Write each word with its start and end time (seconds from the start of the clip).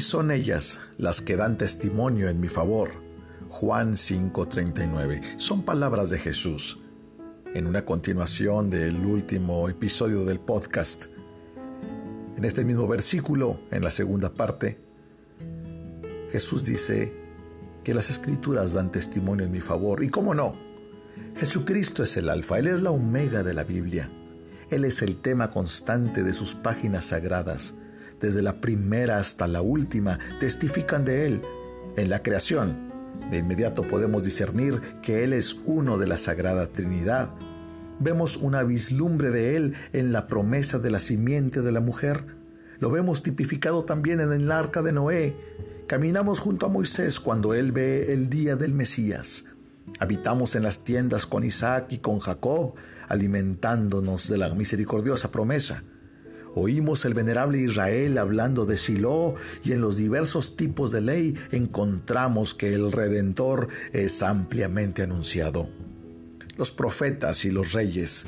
y 0.00 0.02
son 0.02 0.30
ellas 0.30 0.80
las 0.96 1.20
que 1.20 1.36
dan 1.36 1.58
testimonio 1.58 2.30
en 2.30 2.40
mi 2.40 2.48
favor. 2.48 2.88
Juan 3.50 3.96
5:39. 3.98 5.20
Son 5.36 5.62
palabras 5.62 6.08
de 6.08 6.18
Jesús. 6.18 6.78
En 7.52 7.66
una 7.66 7.84
continuación 7.84 8.70
del 8.70 8.96
último 9.04 9.68
episodio 9.68 10.24
del 10.24 10.40
podcast, 10.40 11.08
en 12.34 12.46
este 12.46 12.64
mismo 12.64 12.88
versículo, 12.88 13.60
en 13.70 13.84
la 13.84 13.90
segunda 13.90 14.32
parte, 14.32 14.80
Jesús 16.32 16.64
dice 16.64 17.12
que 17.84 17.92
las 17.92 18.08
escrituras 18.08 18.72
dan 18.72 18.90
testimonio 18.90 19.44
en 19.44 19.52
mi 19.52 19.60
favor. 19.60 20.02
Y 20.02 20.08
cómo 20.08 20.34
no, 20.34 20.54
Jesucristo 21.36 22.02
es 22.02 22.16
el 22.16 22.30
alfa, 22.30 22.58
Él 22.58 22.68
es 22.68 22.80
la 22.80 22.90
omega 22.90 23.42
de 23.42 23.52
la 23.52 23.64
Biblia. 23.64 24.08
Él 24.70 24.86
es 24.86 25.02
el 25.02 25.18
tema 25.18 25.50
constante 25.50 26.22
de 26.22 26.32
sus 26.32 26.54
páginas 26.54 27.04
sagradas. 27.04 27.74
Desde 28.20 28.42
la 28.42 28.60
primera 28.60 29.18
hasta 29.18 29.46
la 29.46 29.62
última 29.62 30.18
testifican 30.40 31.04
de 31.04 31.26
Él. 31.26 31.42
En 31.96 32.10
la 32.10 32.22
creación, 32.22 32.90
de 33.30 33.38
inmediato 33.38 33.82
podemos 33.82 34.24
discernir 34.24 34.80
que 35.02 35.24
Él 35.24 35.32
es 35.32 35.60
uno 35.64 35.98
de 35.98 36.06
la 36.06 36.16
Sagrada 36.16 36.66
Trinidad. 36.66 37.30
Vemos 37.98 38.36
una 38.36 38.62
vislumbre 38.62 39.30
de 39.30 39.56
Él 39.56 39.74
en 39.92 40.12
la 40.12 40.26
promesa 40.26 40.78
de 40.78 40.90
la 40.90 41.00
simiente 41.00 41.62
de 41.62 41.72
la 41.72 41.80
mujer. 41.80 42.24
Lo 42.78 42.90
vemos 42.90 43.22
tipificado 43.22 43.84
también 43.84 44.20
en 44.20 44.32
el 44.32 44.50
arca 44.50 44.82
de 44.82 44.92
Noé. 44.92 45.36
Caminamos 45.86 46.40
junto 46.40 46.66
a 46.66 46.68
Moisés 46.68 47.20
cuando 47.20 47.54
Él 47.54 47.72
ve 47.72 48.12
el 48.12 48.28
día 48.28 48.56
del 48.56 48.74
Mesías. 48.74 49.46
Habitamos 49.98 50.54
en 50.54 50.62
las 50.62 50.84
tiendas 50.84 51.26
con 51.26 51.42
Isaac 51.42 51.86
y 51.90 51.98
con 51.98 52.20
Jacob, 52.20 52.74
alimentándonos 53.08 54.28
de 54.28 54.38
la 54.38 54.48
misericordiosa 54.54 55.30
promesa. 55.30 55.82
Oímos 56.54 57.04
el 57.04 57.14
venerable 57.14 57.58
Israel 57.58 58.18
hablando 58.18 58.66
de 58.66 58.76
Silo 58.76 59.36
y 59.62 59.72
en 59.72 59.80
los 59.80 59.96
diversos 59.96 60.56
tipos 60.56 60.90
de 60.90 61.00
ley 61.00 61.34
encontramos 61.52 62.54
que 62.54 62.74
el 62.74 62.90
Redentor 62.90 63.68
es 63.92 64.22
ampliamente 64.22 65.02
anunciado. 65.02 65.68
Los 66.56 66.72
profetas 66.72 67.44
y 67.44 67.52
los 67.52 67.72
reyes, 67.72 68.26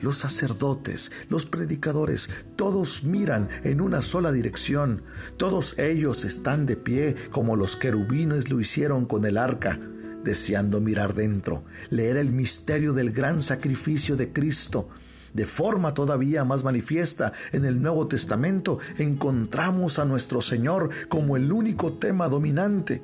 los 0.00 0.18
sacerdotes, 0.18 1.10
los 1.28 1.44
predicadores, 1.44 2.30
todos 2.54 3.04
miran 3.04 3.48
en 3.64 3.80
una 3.80 4.00
sola 4.00 4.30
dirección, 4.30 5.02
todos 5.36 5.78
ellos 5.78 6.24
están 6.24 6.66
de 6.66 6.76
pie 6.76 7.16
como 7.30 7.56
los 7.56 7.76
querubines 7.76 8.50
lo 8.50 8.60
hicieron 8.60 9.06
con 9.06 9.26
el 9.26 9.36
arca 9.36 9.80
deseando 10.26 10.80
mirar 10.80 11.14
dentro, 11.14 11.64
leer 11.88 12.16
el 12.16 12.32
misterio 12.32 12.92
del 12.92 13.12
gran 13.12 13.40
sacrificio 13.40 14.16
de 14.16 14.32
Cristo. 14.32 14.88
De 15.36 15.44
forma 15.44 15.92
todavía 15.92 16.46
más 16.46 16.64
manifiesta 16.64 17.34
en 17.52 17.66
el 17.66 17.82
Nuevo 17.82 18.08
Testamento 18.08 18.78
encontramos 18.96 19.98
a 19.98 20.06
nuestro 20.06 20.40
Señor 20.40 20.88
como 21.10 21.36
el 21.36 21.52
único 21.52 21.92
tema 21.92 22.26
dominante 22.30 23.02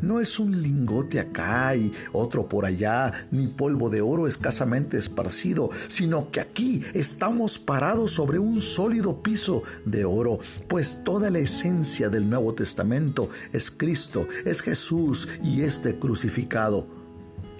no 0.00 0.20
es 0.20 0.38
un 0.38 0.62
lingote 0.62 1.18
acá 1.18 1.74
y 1.74 1.92
otro 2.12 2.48
por 2.48 2.64
allá, 2.64 3.10
ni 3.32 3.48
polvo 3.48 3.90
de 3.90 4.00
oro 4.00 4.28
escasamente 4.28 4.96
esparcido, 4.96 5.70
sino 5.88 6.30
que 6.30 6.40
aquí 6.40 6.84
estamos 6.94 7.58
parados 7.58 8.12
sobre 8.12 8.38
un 8.38 8.60
sólido 8.60 9.20
piso 9.24 9.64
de 9.84 10.04
oro, 10.04 10.38
pues 10.68 11.02
toda 11.02 11.30
la 11.30 11.40
esencia 11.40 12.08
del 12.10 12.30
Nuevo 12.30 12.54
Testamento 12.54 13.28
es 13.52 13.72
Cristo, 13.72 14.28
es 14.44 14.60
Jesús 14.60 15.28
y 15.42 15.62
este 15.62 15.98
crucificado. 15.98 16.86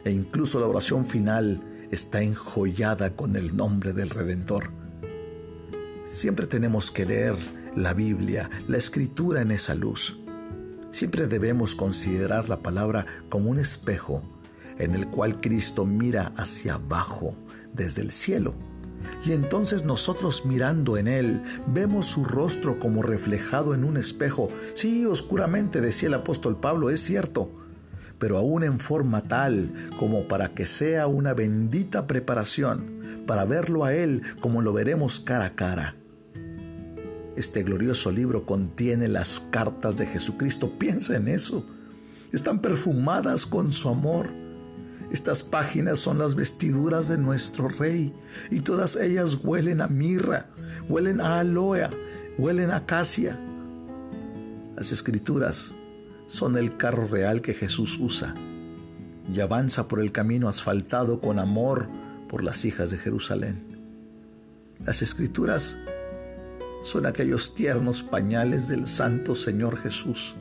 E 0.04 0.12
incluso 0.12 0.60
la 0.60 0.68
oración 0.68 1.04
final 1.04 1.60
está 1.90 2.22
enjollada 2.22 3.16
con 3.16 3.36
el 3.36 3.56
nombre 3.56 3.92
del 3.92 4.10
Redentor. 4.10 4.70
Siempre 6.10 6.46
tenemos 6.46 6.90
que 6.90 7.06
leer 7.06 7.36
la 7.76 7.94
Biblia, 7.94 8.50
la 8.66 8.76
Escritura 8.76 9.42
en 9.42 9.50
esa 9.50 9.74
luz. 9.74 10.18
Siempre 10.90 11.26
debemos 11.26 11.74
considerar 11.74 12.48
la 12.48 12.62
palabra 12.62 13.06
como 13.28 13.50
un 13.50 13.58
espejo 13.58 14.22
en 14.78 14.94
el 14.94 15.08
cual 15.08 15.40
Cristo 15.40 15.84
mira 15.84 16.32
hacia 16.36 16.74
abajo 16.74 17.36
desde 17.72 18.02
el 18.02 18.10
cielo. 18.10 18.54
Y 19.24 19.32
entonces 19.32 19.84
nosotros 19.84 20.46
mirando 20.46 20.96
en 20.96 21.08
Él 21.08 21.42
vemos 21.66 22.06
su 22.06 22.24
rostro 22.24 22.78
como 22.78 23.02
reflejado 23.02 23.74
en 23.74 23.84
un 23.84 23.96
espejo. 23.96 24.50
Sí, 24.74 25.04
oscuramente, 25.06 25.80
decía 25.80 26.08
el 26.08 26.14
apóstol 26.14 26.58
Pablo, 26.58 26.90
es 26.90 27.00
cierto, 27.00 27.50
pero 28.18 28.38
aún 28.38 28.64
en 28.64 28.80
forma 28.80 29.22
tal 29.22 29.70
como 29.98 30.28
para 30.28 30.54
que 30.54 30.66
sea 30.66 31.06
una 31.06 31.34
bendita 31.34 32.06
preparación 32.06 32.98
para 33.26 33.44
verlo 33.44 33.84
a 33.84 33.94
Él 33.94 34.22
como 34.40 34.62
lo 34.62 34.72
veremos 34.72 35.20
cara 35.20 35.46
a 35.46 35.54
cara. 35.54 35.94
Este 37.36 37.62
glorioso 37.62 38.10
libro 38.10 38.46
contiene 38.46 39.06
las 39.06 39.38
cartas 39.38 39.96
de 39.96 40.06
Jesucristo. 40.06 40.72
Piensa 40.76 41.14
en 41.14 41.28
eso. 41.28 41.64
Están 42.32 42.60
perfumadas 42.60 43.46
con 43.46 43.70
su 43.70 43.88
amor. 43.88 44.30
Estas 45.12 45.44
páginas 45.44 46.00
son 46.00 46.18
las 46.18 46.34
vestiduras 46.34 47.06
de 47.06 47.16
nuestro 47.16 47.68
Rey 47.68 48.12
y 48.50 48.60
todas 48.60 48.96
ellas 48.96 49.38
huelen 49.44 49.80
a 49.80 49.86
mirra, 49.86 50.50
huelen 50.88 51.20
a 51.20 51.38
aloe, 51.38 51.88
huelen 52.38 52.70
a 52.70 52.78
acacia. 52.78 53.38
Las 54.76 54.90
escrituras 54.90 55.76
son 56.28 56.56
el 56.56 56.76
carro 56.76 57.08
real 57.08 57.42
que 57.42 57.54
Jesús 57.54 57.98
usa 57.98 58.34
y 59.32 59.40
avanza 59.40 59.88
por 59.88 60.00
el 60.00 60.12
camino 60.12 60.48
asfaltado 60.48 61.20
con 61.20 61.38
amor 61.38 61.88
por 62.28 62.44
las 62.44 62.64
hijas 62.64 62.90
de 62.90 62.98
Jerusalén. 62.98 63.78
Las 64.84 65.02
escrituras 65.02 65.76
son 66.82 67.06
aquellos 67.06 67.54
tiernos 67.54 68.02
pañales 68.02 68.68
del 68.68 68.86
Santo 68.86 69.34
Señor 69.34 69.76
Jesús. 69.78 70.36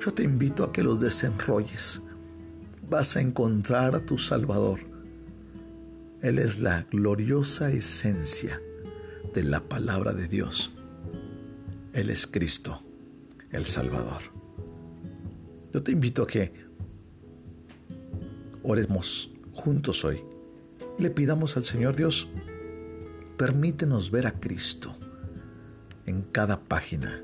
Yo 0.00 0.14
te 0.14 0.22
invito 0.22 0.62
a 0.62 0.72
que 0.72 0.84
los 0.84 1.00
desenrolles. 1.00 2.02
Vas 2.88 3.16
a 3.16 3.20
encontrar 3.20 3.96
a 3.96 4.00
tu 4.00 4.18
Salvador. 4.18 4.80
Él 6.22 6.38
es 6.38 6.60
la 6.60 6.82
gloriosa 6.82 7.70
esencia 7.72 8.60
de 9.34 9.42
la 9.42 9.60
palabra 9.60 10.12
de 10.12 10.28
Dios. 10.28 10.72
Él 11.92 12.10
es 12.10 12.26
Cristo, 12.26 12.82
el 13.50 13.66
Salvador. 13.66 14.45
Yo 15.76 15.82
te 15.82 15.92
invito 15.92 16.22
a 16.22 16.26
que 16.26 16.54
oremos 18.62 19.30
juntos 19.52 20.06
hoy. 20.06 20.22
Le 20.98 21.10
pidamos 21.10 21.58
al 21.58 21.64
Señor 21.64 21.94
Dios, 21.94 22.30
permítenos 23.36 24.10
ver 24.10 24.26
a 24.26 24.40
Cristo 24.40 24.96
en 26.06 26.22
cada 26.22 26.60
página, 26.60 27.20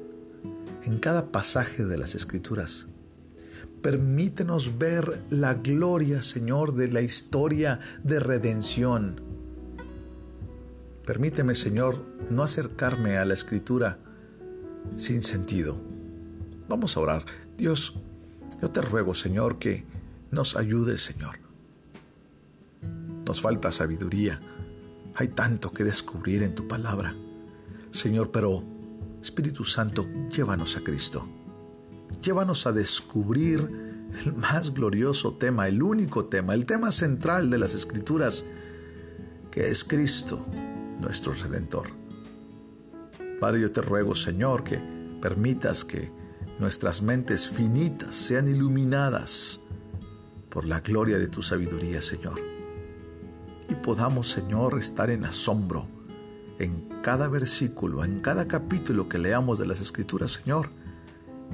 en 0.84 0.98
cada 0.98 1.32
pasaje 1.32 1.86
de 1.86 1.96
las 1.96 2.14
Escrituras. 2.14 2.88
Permítenos 3.80 4.76
ver 4.76 5.22
la 5.30 5.54
gloria, 5.54 6.20
Señor, 6.20 6.74
de 6.74 6.88
la 6.88 7.00
historia 7.00 7.80
de 8.02 8.20
redención. 8.20 9.22
Permíteme, 11.06 11.54
Señor, 11.54 12.04
no 12.28 12.42
acercarme 12.42 13.16
a 13.16 13.24
la 13.24 13.32
Escritura 13.32 13.96
sin 14.96 15.22
sentido. 15.22 15.80
Vamos 16.69 16.98
a 16.98 17.00
orar. 17.00 17.24
Dios, 17.56 17.98
yo 18.62 18.70
te 18.70 18.80
ruego, 18.80 19.12
Señor, 19.12 19.58
que 19.58 19.84
nos 20.30 20.54
ayudes, 20.54 21.02
Señor. 21.02 21.40
Nos 23.26 23.42
falta 23.42 23.72
sabiduría. 23.72 24.38
Hay 25.16 25.28
tanto 25.28 25.72
que 25.72 25.82
descubrir 25.82 26.44
en 26.44 26.54
tu 26.54 26.68
palabra. 26.68 27.12
Señor, 27.90 28.30
pero 28.30 28.62
Espíritu 29.20 29.64
Santo, 29.64 30.06
llévanos 30.30 30.76
a 30.76 30.84
Cristo. 30.84 31.26
Llévanos 32.22 32.64
a 32.68 32.72
descubrir 32.72 34.08
el 34.24 34.32
más 34.34 34.72
glorioso 34.72 35.34
tema, 35.34 35.66
el 35.66 35.82
único 35.82 36.26
tema, 36.26 36.54
el 36.54 36.64
tema 36.64 36.92
central 36.92 37.50
de 37.50 37.58
las 37.58 37.74
Escrituras, 37.74 38.46
que 39.50 39.70
es 39.70 39.82
Cristo, 39.82 40.46
nuestro 41.00 41.34
Redentor. 41.34 41.88
Padre, 43.40 43.62
yo 43.62 43.72
te 43.72 43.81
ruego, 43.81 44.14
Señor, 44.14 44.62
que 44.62 44.81
permitas 45.20 45.84
que 45.84 46.21
nuestras 46.58 47.02
mentes 47.02 47.49
finitas 47.49 48.14
sean 48.14 48.49
iluminadas 48.49 49.60
por 50.49 50.66
la 50.66 50.81
gloria 50.81 51.19
de 51.19 51.28
tu 51.28 51.43
sabiduría, 51.43 52.02
Señor. 52.02 52.40
Y 53.69 53.75
podamos, 53.75 54.31
Señor, 54.31 54.78
estar 54.78 55.10
en 55.10 55.25
asombro 55.25 55.88
en 56.58 56.88
cada 57.02 57.28
versículo, 57.28 58.04
en 58.04 58.20
cada 58.20 58.46
capítulo 58.46 59.08
que 59.08 59.19
leamos 59.19 59.58
de 59.58 59.66
las 59.66 59.81
Escrituras, 59.81 60.32
Señor, 60.32 60.69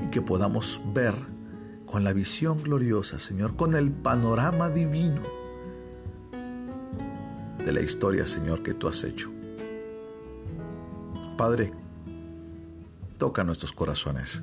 y 0.03 0.11
que 0.11 0.21
podamos 0.21 0.81
ver 0.93 1.15
con 1.87 2.05
la 2.05 2.13
visión 2.13 2.63
gloriosa, 2.63 3.19
Señor, 3.19 3.57
con 3.57 3.75
el 3.75 3.91
panorama 3.91 4.69
divino 4.69 5.23
de 7.65 7.73
la 7.73 7.81
historia, 7.81 8.27
Señor, 8.27 8.63
que 8.63 8.75
tú 8.75 8.89
has 8.89 9.05
hecho. 9.05 9.31
Padre, 11.37 11.73
toca 13.17 13.45
nuestros 13.45 13.73
corazones 13.73 14.43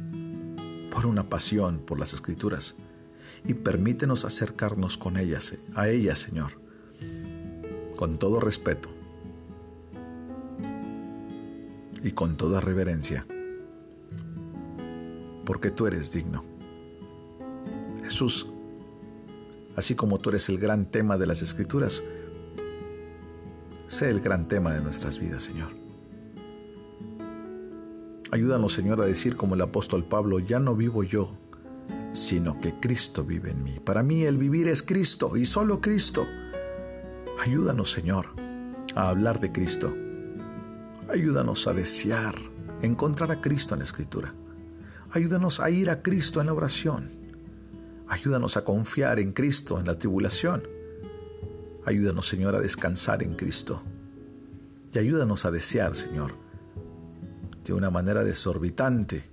por 0.96 1.06
una 1.06 1.28
pasión 1.28 1.80
por 1.80 2.00
las 2.00 2.14
Escrituras 2.14 2.76
y 3.44 3.54
permítenos 3.54 4.24
acercarnos 4.24 4.98
con 4.98 5.18
ellas, 5.18 5.58
a 5.76 5.90
ellas, 5.90 6.20
Señor, 6.20 6.54
con 7.98 8.18
todo 8.18 8.40
respeto, 8.40 8.90
y 12.02 12.12
con 12.12 12.38
toda 12.38 12.62
reverencia. 12.62 13.28
porque 15.46 15.70
tú 15.70 15.86
eres 15.86 16.12
digno. 16.12 16.44
Jesús, 18.04 18.48
así 19.76 19.94
como 19.94 20.20
tú 20.20 20.30
eres 20.30 20.50
el 20.50 20.58
gran 20.58 20.86
tema 20.86 21.18
de 21.18 21.28
las 21.28 21.44
Escrituras, 21.44 22.02
sé 23.86 24.10
el 24.10 24.22
gran 24.22 24.48
tema 24.48 24.74
de 24.74 24.82
nuestras 24.82 25.20
vidas, 25.20 25.44
Señor. 25.44 25.85
Ayúdanos, 28.36 28.74
Señor, 28.74 29.00
a 29.00 29.06
decir 29.06 29.38
como 29.38 29.56
el 29.56 29.62
apóstol 29.62 30.04
Pablo, 30.04 30.40
ya 30.40 30.60
no 30.60 30.76
vivo 30.76 31.04
yo, 31.04 31.38
sino 32.12 32.60
que 32.60 32.78
Cristo 32.82 33.24
vive 33.24 33.52
en 33.52 33.64
mí. 33.64 33.80
Para 33.80 34.04
mí 34.04 34.24
el 34.24 34.38
vivir 34.38 34.68
es 34.68 34.84
Cristo 34.84 35.38
y 35.38 35.46
solo 35.46 35.80
Cristo. 35.80 36.28
Ayúdanos, 37.42 37.94
Señor, 37.94 38.36
a 38.94 39.08
hablar 39.08 39.40
de 39.40 39.54
Cristo. 39.54 39.96
Ayúdanos 41.08 41.66
a 41.68 41.74
desear 41.74 42.36
encontrar 42.82 43.32
a 43.32 43.40
Cristo 43.40 43.74
en 43.74 43.80
la 43.80 43.86
Escritura. 43.86 44.36
Ayúdanos 45.12 45.62
a 45.62 45.70
ir 45.70 45.90
a 45.90 46.02
Cristo 46.02 46.42
en 46.42 46.48
la 46.48 46.54
oración. 46.54 47.12
Ayúdanos 48.10 48.58
a 48.58 48.66
confiar 48.66 49.18
en 49.20 49.32
Cristo 49.32 49.80
en 49.80 49.86
la 49.86 49.98
tribulación. 49.98 50.68
Ayúdanos, 51.86 52.28
Señor, 52.28 52.54
a 52.54 52.60
descansar 52.60 53.24
en 53.24 53.36
Cristo. 53.36 53.82
Y 54.92 55.00
ayúdanos 55.00 55.46
a 55.46 55.52
desear, 55.52 55.96
Señor, 55.96 56.44
de 57.66 57.74
una 57.74 57.90
manera 57.90 58.24
desorbitante, 58.24 59.24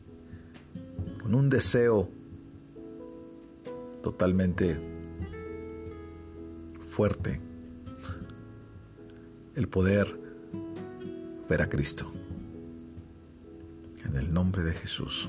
con 1.22 1.34
un 1.34 1.50
deseo 1.50 2.08
totalmente 4.02 4.78
fuerte, 6.90 7.40
el 9.54 9.68
poder 9.68 10.18
ver 11.48 11.62
a 11.62 11.68
Cristo. 11.68 12.10
En 14.04 14.16
el 14.16 14.32
nombre 14.32 14.62
de 14.62 14.72
Jesús. 14.72 15.28